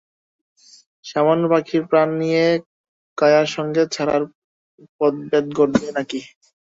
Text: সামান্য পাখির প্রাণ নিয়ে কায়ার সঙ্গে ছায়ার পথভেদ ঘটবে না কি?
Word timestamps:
সামান্য 1.05 1.43
পাখির 1.51 1.83
প্রাণ 1.89 2.09
নিয়ে 2.21 2.43
কায়ার 3.17 3.47
সঙ্গে 3.55 3.81
ছায়ার 3.95 4.23
পথভেদ 4.97 5.45
ঘটবে 5.57 5.89
না 5.95 6.03
কি? 6.09 6.19